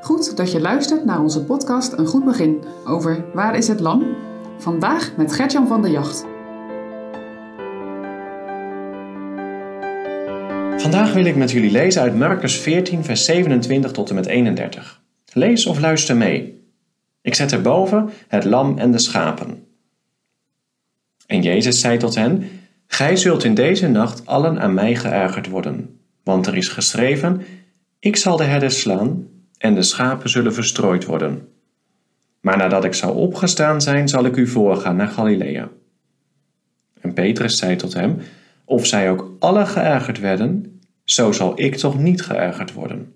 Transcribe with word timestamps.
Goed 0.00 0.36
dat 0.36 0.52
je 0.52 0.60
luistert 0.60 1.04
naar 1.04 1.20
onze 1.20 1.44
podcast 1.44 1.92
Een 1.92 2.06
Goed 2.06 2.24
Begin 2.24 2.64
over 2.86 3.24
Waar 3.34 3.56
is 3.56 3.68
het 3.68 3.80
Lam? 3.80 4.16
Vandaag 4.58 5.16
met 5.16 5.32
Gertjan 5.32 5.66
van 5.66 5.82
der 5.82 5.90
Jacht. 5.90 6.24
Vandaag 10.82 11.12
wil 11.12 11.24
ik 11.24 11.36
met 11.36 11.50
jullie 11.50 11.70
lezen 11.70 12.02
uit 12.02 12.16
Marcus 12.16 12.56
14, 12.56 13.04
vers 13.04 13.24
27 13.24 13.92
tot 13.92 14.08
en 14.08 14.14
met 14.14 14.26
31. 14.26 15.02
Lees 15.32 15.66
of 15.66 15.80
luister 15.80 16.16
mee. 16.16 16.64
Ik 17.22 17.34
zet 17.34 17.52
erboven 17.52 18.10
het 18.28 18.44
lam 18.44 18.78
en 18.78 18.90
de 18.90 18.98
schapen. 18.98 19.66
En 21.26 21.42
Jezus 21.42 21.80
zei 21.80 21.98
tot 21.98 22.14
hen: 22.14 22.48
Gij 22.86 23.16
zult 23.16 23.44
in 23.44 23.54
deze 23.54 23.88
nacht 23.88 24.26
allen 24.26 24.60
aan 24.60 24.74
mij 24.74 24.96
geërgerd 24.96 25.48
worden, 25.48 26.00
want 26.24 26.46
er 26.46 26.56
is 26.56 26.68
geschreven: 26.68 27.42
Ik 27.98 28.16
zal 28.16 28.36
de 28.36 28.44
herders 28.44 28.80
slaan 28.80 29.29
en 29.60 29.74
de 29.74 29.82
schapen 29.82 30.30
zullen 30.30 30.54
verstrooid 30.54 31.04
worden. 31.04 31.48
Maar 32.40 32.56
nadat 32.56 32.84
ik 32.84 32.94
zou 32.94 33.16
opgestaan 33.16 33.80
zijn, 33.80 34.08
zal 34.08 34.24
ik 34.24 34.36
u 34.36 34.46
voorgaan 34.46 34.96
naar 34.96 35.08
Galilea. 35.08 35.68
En 37.00 37.12
Petrus 37.12 37.58
zei 37.58 37.76
tot 37.76 37.94
hem: 37.94 38.18
Of 38.64 38.86
zij 38.86 39.10
ook 39.10 39.36
alle 39.38 39.66
geërgerd 39.66 40.20
werden, 40.20 40.80
zo 41.04 41.32
zal 41.32 41.60
ik 41.60 41.76
toch 41.76 41.98
niet 41.98 42.22
geërgerd 42.22 42.72
worden. 42.72 43.14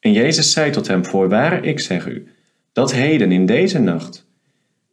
En 0.00 0.12
Jezus 0.12 0.52
zei 0.52 0.70
tot 0.70 0.86
hem: 0.86 1.04
Voorwaar, 1.04 1.64
ik 1.64 1.80
zeg 1.80 2.06
u, 2.06 2.26
dat 2.72 2.92
heden 2.92 3.32
in 3.32 3.46
deze 3.46 3.78
nacht, 3.78 4.26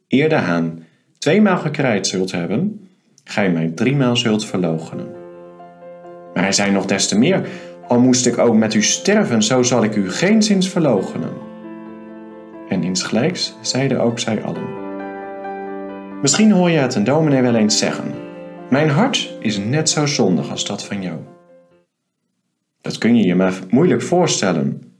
eer 0.08 0.28
de 0.28 0.34
haan 0.34 0.84
tweemaal 1.18 1.58
gekraaid 1.58 2.06
zult 2.06 2.32
hebben, 2.32 2.88
gij 3.24 3.50
mij 3.50 3.68
driemaal 3.68 4.16
zult 4.16 4.44
verloochenen. 4.44 5.10
Maar 6.34 6.42
hij 6.42 6.52
zei 6.52 6.70
nog 6.70 6.86
des 6.86 7.08
te 7.08 7.18
meer: 7.18 7.48
Al 7.90 8.00
moest 8.00 8.26
ik 8.26 8.38
ook 8.38 8.54
met 8.54 8.74
u 8.74 8.82
sterven, 8.82 9.42
zo 9.42 9.62
zal 9.62 9.84
ik 9.84 9.96
u 9.96 10.10
geen 10.10 10.42
zins 10.42 10.68
verloochenen. 10.68 11.32
En 12.68 12.82
insgelijks 12.82 13.54
zeiden 13.62 14.00
ook 14.00 14.18
zij 14.18 14.42
allen. 14.42 14.68
Misschien 16.22 16.50
hoor 16.50 16.70
je 16.70 16.78
het 16.78 16.94
een 16.94 17.04
dominee 17.04 17.42
wel 17.42 17.54
eens 17.54 17.78
zeggen: 17.78 18.14
Mijn 18.68 18.88
hart 18.88 19.34
is 19.40 19.58
net 19.58 19.90
zo 19.90 20.06
zondig 20.06 20.50
als 20.50 20.64
dat 20.64 20.84
van 20.84 21.02
jou. 21.02 21.18
Dat 22.80 22.98
kun 22.98 23.16
je 23.16 23.26
je 23.26 23.34
maar 23.34 23.54
moeilijk 23.70 24.02
voorstellen. 24.02 24.92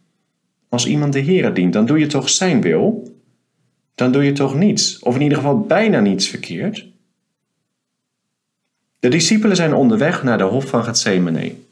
Als 0.68 0.86
iemand 0.86 1.12
de 1.12 1.20
Heer 1.20 1.54
dient, 1.54 1.72
dan 1.72 1.86
doe 1.86 1.98
je 1.98 2.06
toch 2.06 2.28
zijn 2.28 2.60
wil? 2.60 3.12
Dan 3.94 4.12
doe 4.12 4.24
je 4.24 4.32
toch 4.32 4.54
niets, 4.54 4.98
of 4.98 5.14
in 5.14 5.22
ieder 5.22 5.38
geval 5.38 5.60
bijna 5.60 6.00
niets 6.00 6.28
verkeerd? 6.28 6.86
De 8.98 9.08
discipelen 9.08 9.56
zijn 9.56 9.74
onderweg 9.74 10.22
naar 10.22 10.38
de 10.38 10.44
hof 10.44 10.64
van 10.64 10.84
Gethsemane. 10.84 11.68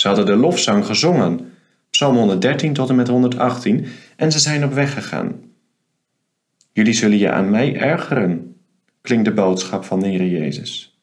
Ze 0.00 0.06
hadden 0.06 0.26
de 0.26 0.36
lofzang 0.36 0.86
gezongen, 0.86 1.52
Psalm 1.90 2.16
113 2.16 2.72
tot 2.72 2.88
en 2.88 2.94
met 2.94 3.08
118, 3.08 3.86
en 4.16 4.32
ze 4.32 4.38
zijn 4.38 4.64
op 4.64 4.72
weg 4.72 4.92
gegaan. 4.92 5.40
Jullie 6.72 6.92
zullen 6.92 7.18
je 7.18 7.30
aan 7.30 7.50
mij 7.50 7.76
ergeren, 7.76 8.56
klinkt 9.00 9.24
de 9.24 9.32
boodschap 9.32 9.84
van 9.84 10.00
de 10.00 10.30
Jezus. 10.30 11.00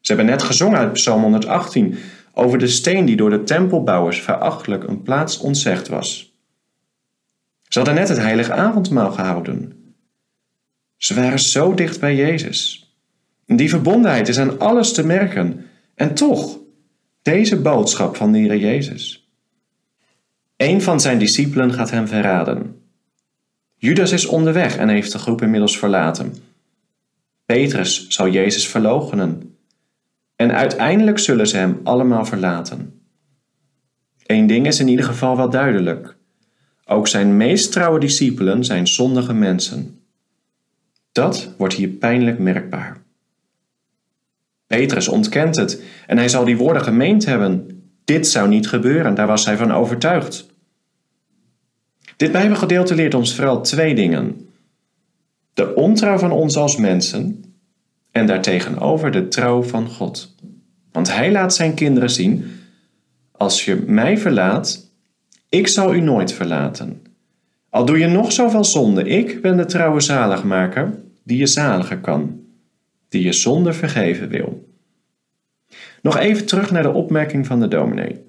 Ze 0.00 0.12
hebben 0.12 0.30
net 0.30 0.42
gezongen 0.42 0.78
uit 0.78 0.92
Psalm 0.92 1.22
118 1.22 1.94
over 2.32 2.58
de 2.58 2.66
steen 2.66 3.04
die 3.04 3.16
door 3.16 3.30
de 3.30 3.42
tempelbouwers 3.42 4.20
verachtelijk 4.20 4.84
een 4.84 5.02
plaats 5.02 5.38
ontzegd 5.38 5.88
was. 5.88 6.36
Ze 7.62 7.78
hadden 7.78 7.94
net 7.94 8.08
het 8.08 8.18
heilige 8.18 8.52
avondmaal 8.52 9.12
gehouden. 9.12 9.72
Ze 10.96 11.14
waren 11.14 11.38
zo 11.38 11.74
dicht 11.74 12.00
bij 12.00 12.16
Jezus. 12.16 12.90
Die 13.46 13.70
verbondenheid 13.70 14.28
is 14.28 14.38
aan 14.38 14.58
alles 14.58 14.92
te 14.92 15.06
merken. 15.06 15.66
En 15.94 16.14
toch, 16.14 16.64
deze 17.26 17.60
boodschap 17.60 18.16
van 18.16 18.32
de 18.32 18.38
Heer 18.38 18.56
Jezus. 18.56 19.30
Een 20.56 20.82
van 20.82 21.00
zijn 21.00 21.18
discipelen 21.18 21.72
gaat 21.72 21.90
hem 21.90 22.08
verraden. 22.08 22.82
Judas 23.76 24.12
is 24.12 24.26
onderweg 24.26 24.76
en 24.76 24.88
heeft 24.88 25.12
de 25.12 25.18
groep 25.18 25.42
inmiddels 25.42 25.78
verlaten. 25.78 26.34
Petrus 27.46 28.08
zal 28.08 28.28
Jezus 28.28 28.68
verloochenen. 28.68 29.56
En 30.36 30.52
uiteindelijk 30.52 31.18
zullen 31.18 31.48
ze 31.48 31.56
hem 31.56 31.80
allemaal 31.82 32.24
verlaten. 32.24 33.00
Eén 34.26 34.46
ding 34.46 34.66
is 34.66 34.80
in 34.80 34.88
ieder 34.88 35.04
geval 35.04 35.36
wel 35.36 35.50
duidelijk. 35.50 36.16
Ook 36.84 37.08
zijn 37.08 37.36
meest 37.36 37.72
trouwe 37.72 38.00
discipelen 38.00 38.64
zijn 38.64 38.86
zondige 38.86 39.34
mensen. 39.34 40.00
Dat 41.12 41.54
wordt 41.58 41.74
hier 41.74 41.88
pijnlijk 41.88 42.38
merkbaar. 42.38 43.04
Petrus 44.66 45.08
ontkent 45.08 45.56
het 45.56 45.82
en 46.06 46.16
hij 46.16 46.28
zal 46.28 46.44
die 46.44 46.56
woorden 46.56 46.82
gemeend 46.82 47.24
hebben. 47.24 47.80
Dit 48.04 48.26
zou 48.26 48.48
niet 48.48 48.68
gebeuren, 48.68 49.14
daar 49.14 49.26
was 49.26 49.44
hij 49.44 49.56
van 49.56 49.72
overtuigd. 49.72 50.46
Dit 52.16 52.32
Bijbelgedeelte 52.32 52.94
leert 52.94 53.14
ons 53.14 53.34
vooral 53.34 53.62
twee 53.62 53.94
dingen. 53.94 54.48
De 55.54 55.74
ontrouw 55.74 56.18
van 56.18 56.30
ons 56.30 56.56
als 56.56 56.76
mensen 56.76 57.44
en 58.10 58.26
daartegenover 58.26 59.10
de 59.10 59.28
trouw 59.28 59.62
van 59.62 59.88
God. 59.88 60.34
Want 60.92 61.14
hij 61.14 61.32
laat 61.32 61.54
zijn 61.54 61.74
kinderen 61.74 62.10
zien, 62.10 62.44
als 63.32 63.64
je 63.64 63.84
mij 63.86 64.18
verlaat, 64.18 64.90
ik 65.48 65.68
zal 65.68 65.94
u 65.94 66.00
nooit 66.00 66.32
verlaten. 66.32 67.02
Al 67.70 67.84
doe 67.84 67.98
je 67.98 68.06
nog 68.06 68.32
zoveel 68.32 68.64
zonde, 68.64 69.04
ik 69.04 69.42
ben 69.42 69.56
de 69.56 69.64
trouwe 69.64 70.00
zaligmaker 70.00 70.98
die 71.22 71.38
je 71.38 71.46
zaligen 71.46 72.00
kan 72.00 72.45
die 73.16 73.24
je 73.24 73.32
zonde 73.32 73.72
vergeven 73.72 74.28
wil. 74.28 74.74
Nog 76.02 76.16
even 76.16 76.46
terug 76.46 76.70
naar 76.70 76.82
de 76.82 76.92
opmerking 76.92 77.46
van 77.46 77.60
de 77.60 77.68
dominee. 77.68 78.24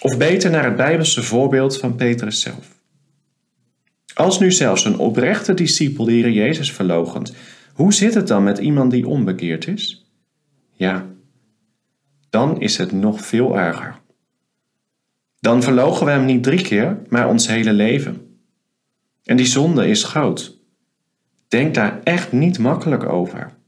Of 0.00 0.18
beter 0.18 0.50
naar 0.50 0.64
het 0.64 0.76
Bijbelse 0.76 1.22
voorbeeld 1.22 1.78
van 1.78 1.94
Petrus 1.94 2.40
zelf. 2.40 2.80
Als 4.14 4.38
nu 4.38 4.52
zelfs 4.52 4.84
een 4.84 4.98
oprechte 4.98 5.54
discipel 5.54 6.04
de 6.04 6.12
Heer 6.12 6.30
Jezus 6.30 6.72
verlogent, 6.72 7.34
hoe 7.74 7.94
zit 7.94 8.14
het 8.14 8.28
dan 8.28 8.42
met 8.42 8.58
iemand 8.58 8.90
die 8.90 9.06
onbekeerd 9.06 9.66
is? 9.66 10.10
Ja, 10.72 11.06
dan 12.30 12.60
is 12.60 12.76
het 12.76 12.92
nog 12.92 13.20
veel 13.20 13.58
erger. 13.58 13.98
Dan 15.38 15.62
verlogen 15.62 16.06
we 16.06 16.12
hem 16.12 16.24
niet 16.24 16.42
drie 16.42 16.62
keer, 16.62 17.02
maar 17.08 17.28
ons 17.28 17.46
hele 17.46 17.72
leven. 17.72 18.38
En 19.24 19.36
die 19.36 19.46
zonde 19.46 19.88
is 19.88 20.04
groot. 20.04 20.58
Denk 21.48 21.74
daar 21.74 22.00
echt 22.02 22.32
niet 22.32 22.58
makkelijk 22.58 23.04
over. 23.04 23.58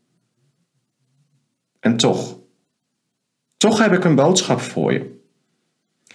En 1.82 1.96
toch, 1.96 2.38
toch 3.56 3.78
heb 3.78 3.92
ik 3.92 4.04
een 4.04 4.14
boodschap 4.14 4.60
voor 4.60 4.92
je. 4.92 5.20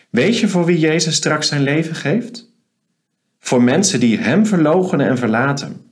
Weet 0.10 0.38
je 0.38 0.48
voor 0.48 0.66
wie 0.66 0.80
Jezus 0.80 1.16
straks 1.16 1.48
zijn 1.48 1.62
leven 1.62 1.96
geeft? 1.96 2.52
Voor 3.40 3.64
mensen 3.64 4.00
die 4.00 4.18
Hem 4.18 4.46
verloochenen 4.46 5.08
en 5.08 5.18
verlaten. 5.18 5.92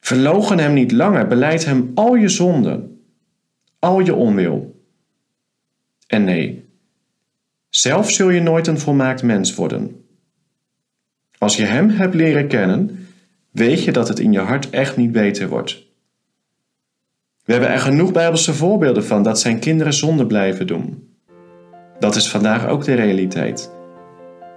Verlogen 0.00 0.58
Hem 0.58 0.72
niet 0.72 0.92
langer, 0.92 1.26
beleid 1.26 1.64
Hem 1.64 1.90
al 1.94 2.14
je 2.14 2.28
zonden, 2.28 3.02
al 3.78 4.00
je 4.00 4.14
onwil. 4.14 4.84
En 6.06 6.24
nee, 6.24 6.68
zelf 7.68 8.10
zul 8.10 8.30
je 8.30 8.40
nooit 8.40 8.66
een 8.66 8.78
volmaakt 8.78 9.22
mens 9.22 9.54
worden. 9.54 10.04
Als 11.38 11.56
je 11.56 11.64
Hem 11.64 11.88
hebt 11.88 12.14
leren 12.14 12.48
kennen, 12.48 13.06
weet 13.50 13.84
je 13.84 13.92
dat 13.92 14.08
het 14.08 14.18
in 14.18 14.32
je 14.32 14.40
hart 14.40 14.70
echt 14.70 14.96
niet 14.96 15.12
beter 15.12 15.48
wordt. 15.48 15.88
We 17.50 17.56
hebben 17.56 17.74
er 17.74 17.80
genoeg 17.80 18.12
Bijbelse 18.12 18.54
voorbeelden 18.54 19.04
van 19.04 19.22
dat 19.22 19.40
zijn 19.40 19.58
kinderen 19.58 19.92
zonde 19.92 20.26
blijven 20.26 20.66
doen. 20.66 21.08
Dat 21.98 22.16
is 22.16 22.30
vandaag 22.30 22.68
ook 22.68 22.84
de 22.84 22.94
realiteit. 22.94 23.70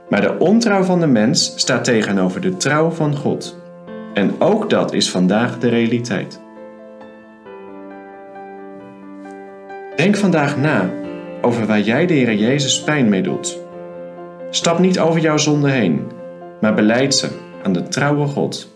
Maar 0.10 0.22
de 0.22 0.38
ontrouw 0.38 0.84
van 0.84 1.00
de 1.00 1.08
mens 1.08 1.54
staat 1.56 1.84
tegenover 1.84 2.42
de 2.42 2.58
trouw 2.58 2.90
van 2.90 3.16
God. 3.16 3.58
En 4.14 4.32
ook 4.40 4.70
dat 4.70 4.94
is 4.94 5.10
vandaag 5.10 5.60
de 5.60 5.70
realiteit. 5.70 6.42
Denk 9.96 10.16
vandaag 10.16 10.58
na 10.58 10.90
over 11.42 11.66
waar 11.66 11.82
jij 11.82 12.06
de 12.06 12.14
Heer 12.14 12.34
Jezus 12.34 12.84
pijn 12.84 13.10
mee 13.10 13.22
doet. 13.22 13.60
Stap 14.50 14.80
niet 14.80 15.00
over 15.00 15.22
jouw 15.22 15.38
zonde 15.38 15.70
heen, 15.70 16.02
maar 16.62 16.74
beleid 16.74 17.16
ze 17.16 17.30
aan 17.64 17.74
de 17.74 17.88
trouwe 17.88 18.28
God. 18.28 18.73